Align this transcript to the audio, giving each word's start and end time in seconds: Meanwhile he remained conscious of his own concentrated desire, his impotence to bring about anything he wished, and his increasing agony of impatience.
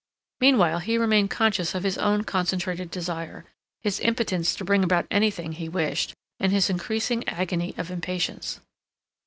Meanwhile 0.39 0.79
he 0.79 0.97
remained 0.97 1.29
conscious 1.29 1.75
of 1.75 1.83
his 1.83 1.95
own 1.99 2.23
concentrated 2.23 2.89
desire, 2.89 3.45
his 3.83 3.99
impotence 3.99 4.55
to 4.55 4.65
bring 4.65 4.83
about 4.83 5.05
anything 5.11 5.51
he 5.51 5.69
wished, 5.69 6.15
and 6.39 6.51
his 6.51 6.71
increasing 6.71 7.23
agony 7.29 7.75
of 7.77 7.91
impatience. 7.91 8.61